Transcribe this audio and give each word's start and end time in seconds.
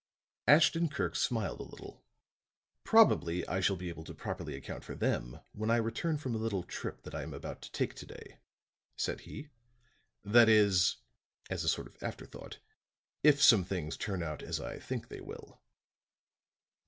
Ashton 0.47 0.89
Kirk 0.89 1.15
smiled 1.15 1.59
a 1.59 1.63
little. 1.63 2.03
"Probably 2.83 3.47
I 3.47 3.59
shall 3.59 3.75
be 3.75 3.89
able 3.89 4.03
to 4.05 4.15
properly 4.15 4.55
account 4.55 4.83
for 4.83 4.95
them 4.95 5.39
when 5.51 5.69
I 5.69 5.75
return 5.75 6.17
from 6.17 6.33
a 6.33 6.39
little 6.39 6.63
trip 6.63 7.03
that 7.03 7.13
I 7.13 7.21
am 7.21 7.35
about 7.35 7.61
to 7.61 7.71
take 7.71 7.93
to 7.97 8.07
day," 8.07 8.39
said 8.97 9.19
he. 9.29 9.49
"That 10.23 10.49
is," 10.49 10.95
as 11.51 11.63
a 11.63 11.69
sort 11.69 11.85
of 11.85 12.01
afterthought, 12.01 12.57
"if 13.21 13.43
some 13.43 13.63
things 13.63 13.95
turn 13.95 14.23
out 14.23 14.41
as 14.41 14.59
I 14.59 14.79
think 14.79 15.09
they 15.09 15.21
will." 15.21 15.61